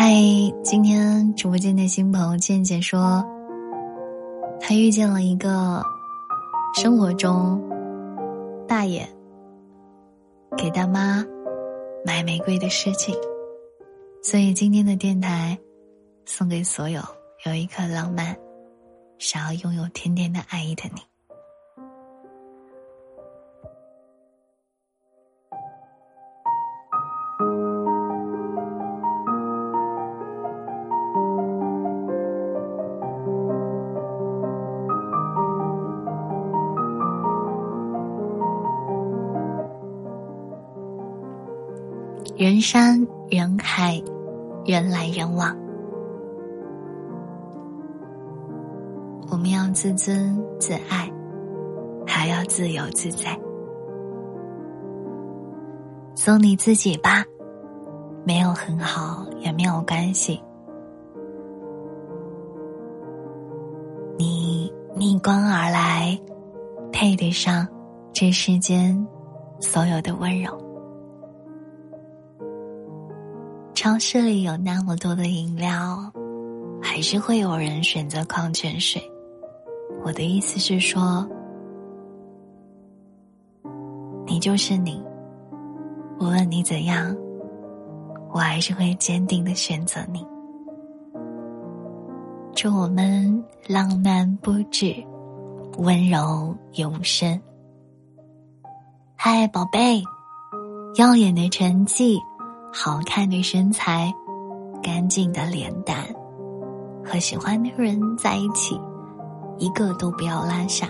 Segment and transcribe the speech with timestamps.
[0.00, 0.14] 嗨，
[0.62, 3.26] 今天直播间的新朋友健健说，
[4.60, 5.82] 他遇见了一个
[6.72, 7.60] 生活中
[8.68, 9.04] 大爷
[10.56, 11.26] 给大妈
[12.04, 13.12] 买玫瑰的事情，
[14.22, 15.58] 所以今天的电台
[16.24, 17.02] 送给所有
[17.44, 18.36] 有一颗浪漫、
[19.18, 21.00] 想要拥有甜甜的爱意的你。
[42.38, 44.00] 人山人海，
[44.64, 45.56] 人来人往，
[49.28, 51.12] 我们要自尊自爱，
[52.06, 53.36] 还要自由自在。
[56.14, 57.24] 做你自己吧，
[58.22, 60.40] 没有很好也没有关系。
[64.16, 66.16] 你逆光而来，
[66.92, 67.66] 配得上
[68.12, 69.04] 这世间
[69.58, 70.67] 所有的温柔。
[73.88, 76.12] 超市里有那么多的饮料，
[76.78, 79.00] 还是会有人选择矿泉水。
[80.04, 81.26] 我的意思是说，
[84.26, 85.02] 你就是你，
[86.20, 87.16] 无论你怎样，
[88.30, 90.22] 我还是会坚定的选择你。
[92.54, 94.94] 祝我们浪漫不止，
[95.78, 97.40] 温柔永生。
[99.16, 100.02] 嗨，宝贝，
[100.96, 102.18] 耀眼的成绩。
[102.72, 104.12] 好看的身材，
[104.82, 106.04] 干净的脸蛋，
[107.04, 108.80] 和喜欢的人在一起，
[109.56, 110.88] 一个都不要落下。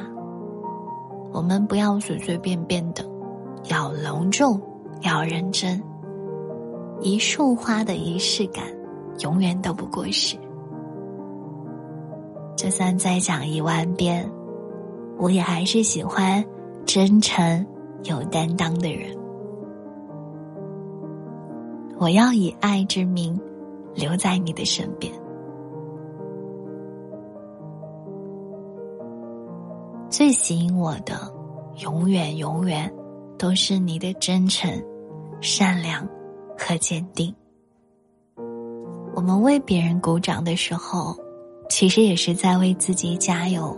[1.32, 3.04] 我们不要随随便便的，
[3.70, 4.60] 要隆重，
[5.02, 5.82] 要认真。
[7.00, 8.64] 一束花的仪式感，
[9.20, 10.36] 永远都不过时。
[12.56, 14.28] 就算再讲一万遍，
[15.16, 16.44] 我也还是喜欢
[16.84, 17.64] 真诚、
[18.03, 19.16] 有担当的人。
[21.98, 23.38] 我要以爱之名
[23.94, 25.12] 留在你的身边。
[30.09, 31.32] 最吸引我的，
[31.82, 32.92] 永远永远
[33.36, 34.70] 都是你的真诚、
[35.41, 36.09] 善良
[36.56, 37.34] 和坚定。
[39.15, 41.16] 我们为别人鼓掌的时候，
[41.69, 43.76] 其实也是在为自己加油。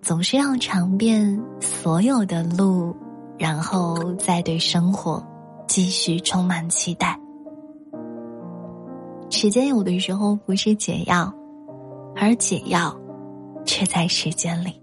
[0.00, 2.94] 总是要尝遍所有的路，
[3.36, 5.20] 然后再对生活。
[5.66, 7.18] 继续充满期待。
[9.30, 11.32] 时间有的时候不是解药，
[12.14, 12.96] 而解药
[13.66, 14.80] 却在时间里。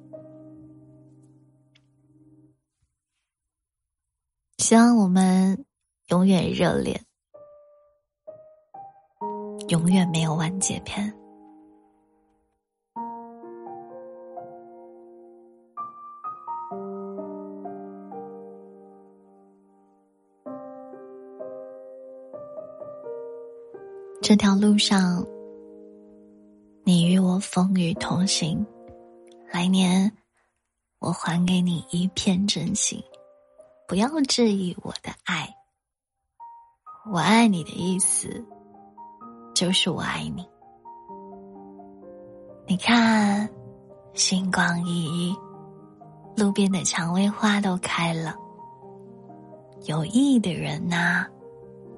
[4.58, 5.66] 希望我们
[6.10, 7.04] 永远热恋，
[9.70, 11.21] 永远没有完结篇。
[24.32, 25.28] 这条路上，
[26.86, 28.66] 你与我风雨同行。
[29.52, 30.10] 来年，
[31.00, 33.04] 我还给你一片真心。
[33.90, 35.54] 不要质疑我的爱。
[37.12, 38.46] 我爱你的意思，
[39.54, 40.48] 就是我爱你。
[42.66, 43.50] 你看，
[44.14, 45.36] 星光熠熠，
[46.38, 48.34] 路边的蔷薇花都开了。
[49.88, 51.28] 有意义的人呐，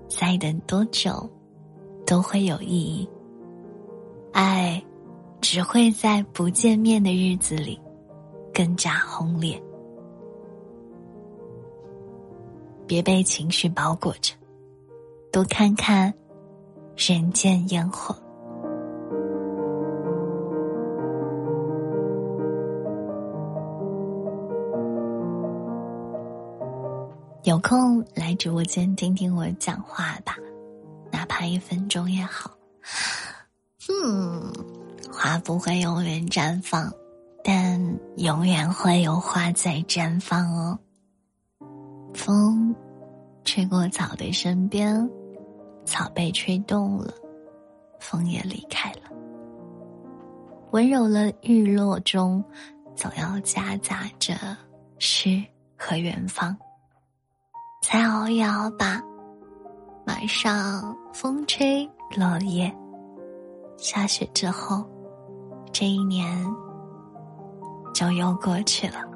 [0.10, 1.30] 再等多久？
[2.06, 3.08] 都会有意义。
[4.32, 4.84] 爱，
[5.42, 7.80] 只会在不见面的日子里，
[8.54, 9.62] 更加轰烈。
[12.86, 14.34] 别被情绪包裹着，
[15.32, 16.14] 多看看
[16.96, 18.16] 人间烟火。
[27.44, 30.38] 有空来直播间听听我讲话吧。
[31.24, 32.52] 哪怕一分钟也好。
[33.88, 34.52] 嗯，
[35.10, 36.92] 花不会永远绽放，
[37.46, 37.80] 但
[38.18, 40.78] 永远会有花在绽放哦。
[42.14, 42.76] 风
[43.46, 45.10] 吹过草的身边，
[45.86, 47.14] 草被吹动了，
[48.02, 49.10] 风也离开了。
[50.72, 52.44] 温柔了日落中，
[52.98, 54.36] 总要夹杂着
[55.00, 55.42] 诗
[55.78, 56.54] 和远方。
[57.82, 59.02] 再熬一熬吧。
[60.06, 62.74] 晚上风吹落叶，
[63.78, 64.86] 下雪之后，
[65.72, 66.46] 这一年
[67.94, 69.13] 就又过去了。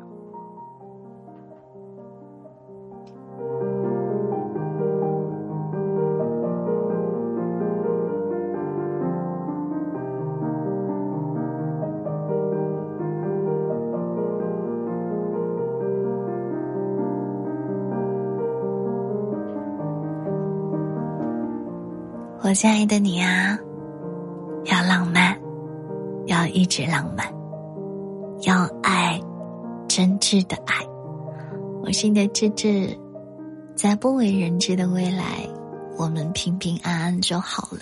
[22.48, 23.60] 我亲爱的你啊，
[24.72, 25.38] 要浪漫，
[26.28, 27.28] 要一直浪漫，
[28.44, 29.20] 要爱，
[29.90, 30.74] 真挚的爱。
[31.84, 32.98] 我是你的智智，
[33.76, 35.46] 在不为人知的未来，
[35.98, 37.80] 我们平平安安就好了。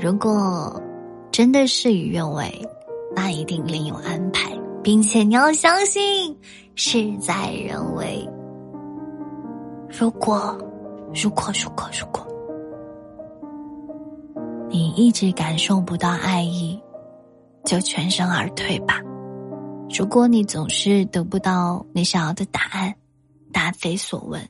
[0.00, 0.82] 如果
[1.30, 2.50] 真的事与愿违，
[3.14, 4.50] 那一定另有安排，
[4.82, 6.34] 并且你要相信
[6.76, 8.26] 事在人为。
[9.90, 10.56] 如果，
[11.12, 12.25] 如果，如果，如果，
[14.68, 16.80] 你一直感受不到爱意，
[17.64, 19.00] 就全身而退吧。
[19.88, 22.94] 如果你总是得不到你想要的答案，
[23.52, 24.48] 答非所问，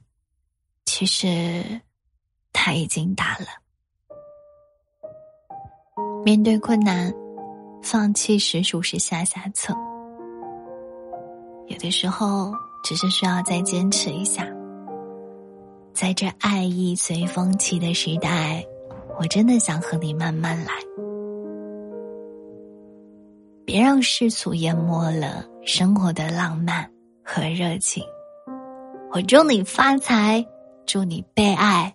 [0.87, 1.81] 其实
[2.53, 3.47] 他已经答了。
[6.25, 7.13] 面对困难，
[7.83, 9.75] 放弃实属是下下策。
[11.69, 12.53] 有的时候，
[12.83, 14.49] 只是需要再坚持一下。
[15.93, 18.65] 在这爱意随风起的时代，
[19.19, 20.73] 我真的想和你慢慢来，
[23.65, 26.91] 别让世俗淹没了生活的浪漫
[27.25, 28.05] 和热情。
[29.13, 30.47] 我祝你发财，
[30.85, 31.95] 祝你被爱，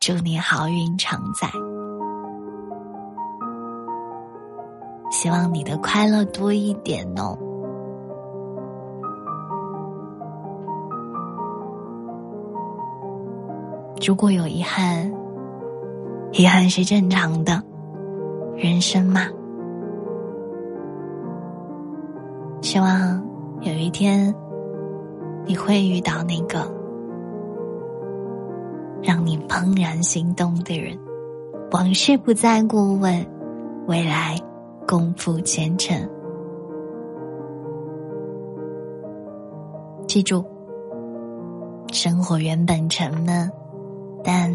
[0.00, 1.48] 祝你好运常在。
[5.10, 7.36] 希望你的快乐多一点哦。
[14.06, 15.10] 如果有遗憾，
[16.32, 17.60] 遗憾是正常的，
[18.56, 19.26] 人生嘛。
[22.62, 23.20] 希望
[23.62, 24.32] 有一天
[25.44, 26.72] 你会遇到那个
[29.02, 30.96] 让你怦然心动的人，
[31.72, 33.26] 往事不再过问，
[33.86, 34.38] 未来
[34.86, 35.96] 共赴前程。
[40.06, 40.44] 记住，
[41.92, 43.50] 生活原本沉闷。
[44.22, 44.50] 但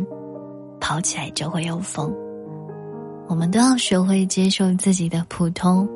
[0.87, 2.13] 跑起来就会有风。
[3.27, 5.89] 我们都要学会接受自己的普通，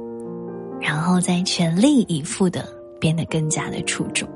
[0.82, 2.68] 然后再全力以赴的
[3.00, 4.28] 变得更加的出众。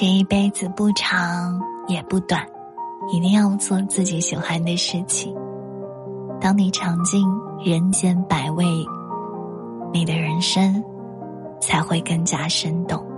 [0.00, 2.42] 这一辈子不长也不短，
[3.12, 5.36] 一定要做自己喜欢的事情。
[6.40, 7.22] 当你尝尽
[7.62, 8.64] 人间百味，
[9.92, 10.82] 你的人生
[11.60, 13.09] 才会更加生动。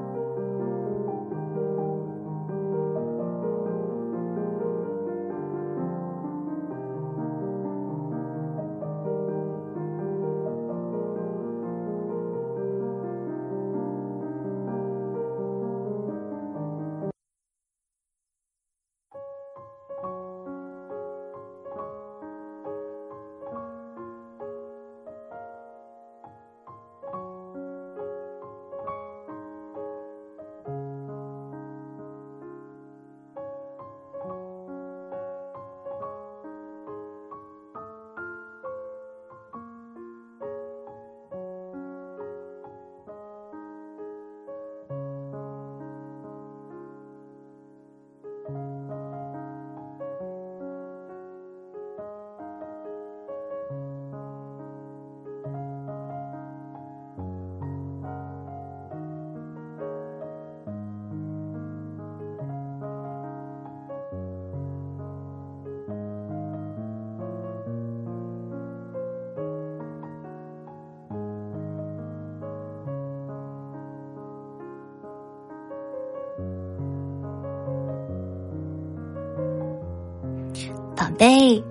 [81.13, 81.63] 宝贝，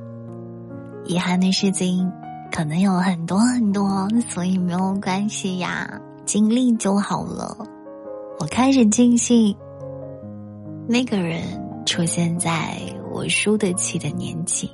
[1.05, 2.12] 遗憾的事情
[2.51, 7.57] 可能有很多很多，所以没有关系呀，经历就好了。
[8.39, 9.55] 我开始庆幸，
[10.88, 11.41] 那个人
[11.88, 12.77] 出现在
[13.12, 14.69] 我输得起的年纪。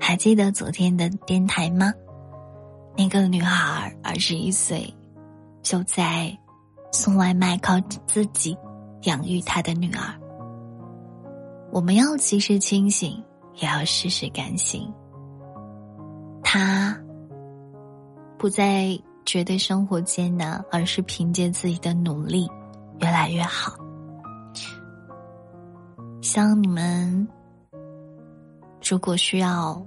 [0.00, 1.92] 还记得昨天的电台吗？
[2.96, 4.92] 那个女孩二十一岁，
[5.62, 6.34] 就在
[6.92, 8.56] 送外卖，靠自己
[9.02, 10.18] 养育她的女儿。
[11.70, 13.22] 我们要及时清醒。
[13.56, 14.92] 也要时时甘心。
[16.42, 16.96] 他
[18.38, 22.50] 不再觉得生活艰难，而是凭借自己的努力
[23.00, 23.74] 越来越好。
[26.20, 27.26] 像你们，
[28.88, 29.84] 如果需要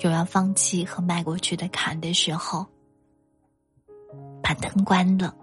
[0.00, 2.66] 有要放弃和迈过去的坎的时候，
[4.42, 5.34] 把灯关了，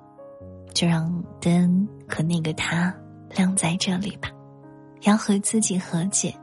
[0.73, 2.93] 就让灯和那个他
[3.29, 4.29] 亮在这里吧。
[5.03, 6.35] 要和自己和解，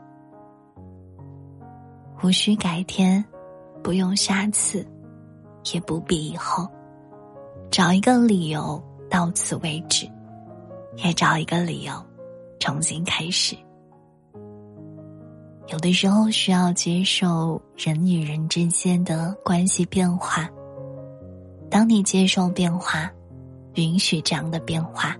[2.23, 3.23] 无需改天，
[3.83, 4.85] 不用下次，
[5.71, 6.67] 也不必以后，
[7.69, 10.09] 找一个理由到此为止，
[10.95, 11.93] 也找一个理由
[12.59, 13.55] 重新开始。
[15.67, 20.49] 有的时候需要接受人与人之间的关系变化。
[21.69, 23.11] 当你接受变化，
[23.75, 25.15] 允许这样的变化，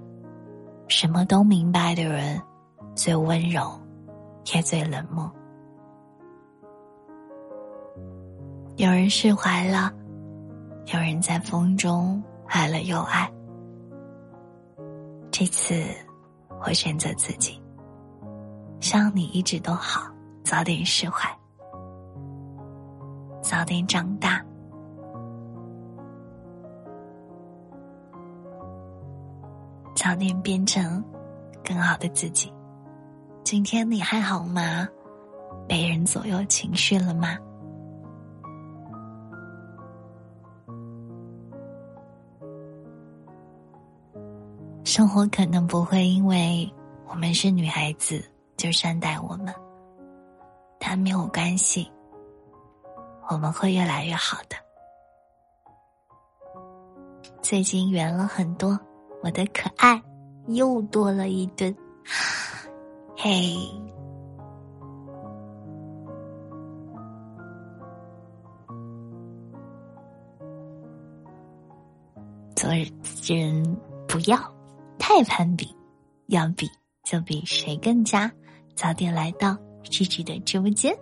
[0.88, 2.42] 什么都明白的人，
[2.96, 3.80] 最温柔，
[4.54, 5.30] 也最冷漠。
[8.78, 9.92] 有人释怀了，
[10.94, 13.28] 有人在风中爱了又爱。
[15.32, 15.84] 这次，
[16.64, 17.60] 我选择自己。
[18.80, 20.04] 希望你一直都好。
[20.44, 21.28] 早点释怀，
[23.42, 24.46] 早点长大，
[29.94, 31.04] 早点变成
[31.66, 32.54] 更好的自己。
[33.44, 34.88] 今天你还好吗？
[35.68, 37.38] 被人左右情绪了吗？
[44.98, 46.68] 生活可能不会因为
[47.08, 48.20] 我们是女孩子
[48.58, 49.54] 就善待我们。
[50.80, 51.88] 但没有关系，
[53.30, 54.56] 我们会越来越好的。
[57.44, 58.76] 最近圆了很多，
[59.22, 60.02] 我的可爱
[60.48, 61.78] 又多了一吨。
[63.16, 63.56] 嘿，
[72.56, 72.72] 做
[73.28, 73.78] 人
[74.08, 74.57] 不要
[75.10, 75.74] 太攀比，
[76.26, 76.70] 要比
[77.06, 78.30] 就比谁更加
[78.76, 79.58] 早点来到。
[79.86, 80.94] 芝芝的直播间，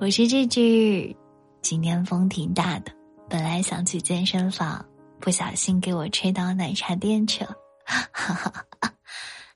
[0.00, 1.14] 我是芝芝。
[1.60, 2.90] 今天风挺大的，
[3.28, 4.82] 本来想去健身房，
[5.20, 7.54] 不小心给我吹到奶茶店去了。
[7.84, 8.64] 哈哈，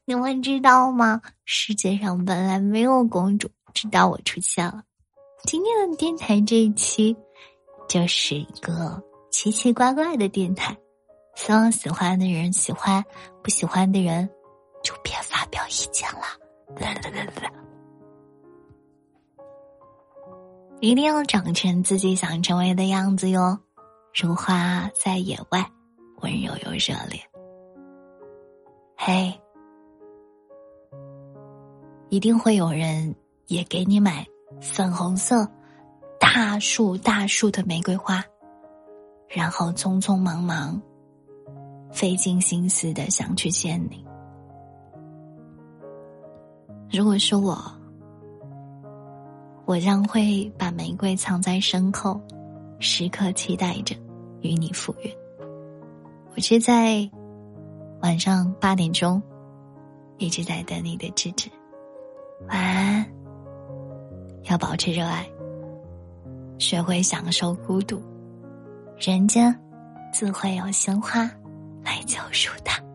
[0.05, 1.23] 你们知道吗？
[1.47, 4.83] 世界上本来没有公主，直到我出现了。
[5.45, 7.17] 今天的电台这一期
[7.89, 10.77] 就是一个奇奇怪怪的电台，
[11.35, 13.05] 希望喜欢的人喜欢，
[13.43, 14.29] 不喜欢的人
[14.83, 16.39] 就别发表意见了。
[20.81, 23.59] 一定要长成自己想成为的样子哟，
[24.15, 25.71] 如花在野外，
[26.21, 27.21] 温柔又热烈。
[28.97, 29.33] 嘿，
[32.09, 33.15] 一定会有人
[33.47, 34.27] 也给你买
[34.61, 35.49] 粉红色
[36.19, 38.25] 大束大束的玫瑰花，
[39.29, 40.83] 然后匆匆忙忙、
[41.93, 44.05] 费尽心思的想去见你。
[46.91, 47.59] 如果是我。
[49.65, 52.21] 我将会把玫瑰藏在身后，
[52.81, 53.95] 时刻期待着
[54.41, 55.11] 与你赴约。
[56.35, 57.09] 我是在
[58.01, 59.23] 晚上八点钟
[60.19, 61.49] 一直在等你的支持。
[62.49, 63.07] 晚安，
[64.51, 65.25] 要保持热爱，
[66.59, 68.03] 学会享受孤独，
[68.99, 69.57] 人间
[70.13, 71.31] 自会有鲜花
[71.85, 72.92] 来救赎他。